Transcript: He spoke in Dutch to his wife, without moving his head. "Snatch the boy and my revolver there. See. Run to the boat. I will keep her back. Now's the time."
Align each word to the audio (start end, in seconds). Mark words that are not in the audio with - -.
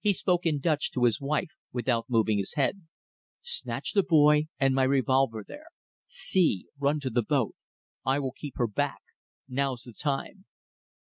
He 0.00 0.14
spoke 0.14 0.46
in 0.46 0.60
Dutch 0.60 0.90
to 0.92 1.04
his 1.04 1.20
wife, 1.20 1.50
without 1.72 2.06
moving 2.08 2.38
his 2.38 2.54
head. 2.54 2.84
"Snatch 3.42 3.92
the 3.92 4.02
boy 4.02 4.46
and 4.58 4.74
my 4.74 4.84
revolver 4.84 5.44
there. 5.46 5.66
See. 6.06 6.68
Run 6.78 7.00
to 7.00 7.10
the 7.10 7.20
boat. 7.20 7.54
I 8.02 8.18
will 8.18 8.32
keep 8.32 8.54
her 8.56 8.66
back. 8.66 9.02
Now's 9.46 9.82
the 9.82 9.92
time." 9.92 10.46